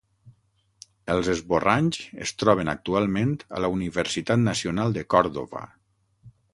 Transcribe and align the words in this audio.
Els 1.15 1.29
esborranys 1.33 2.01
es 2.27 2.33
troben 2.45 2.73
actualment 2.75 3.37
a 3.61 3.65
la 3.67 3.73
Universitat 3.79 4.45
Nacional 4.51 5.01
de 5.01 5.09
Còrdova. 5.17 5.67